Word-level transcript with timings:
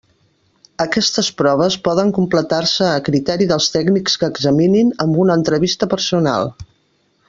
Aquestes 0.85 1.29
proves 1.41 1.77
poden 1.89 2.09
completar-se, 2.19 2.89
a 2.95 3.05
criteri 3.11 3.49
dels 3.53 3.69
tècnics 3.77 4.19
que 4.23 4.33
examinin, 4.35 4.93
amb 5.07 5.25
una 5.27 5.41
entrevista 5.43 5.95
personal. 5.97 6.55